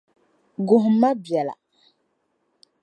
Guhimi 0.67 0.97
ma 1.01 1.11
biɛla. 1.23 1.53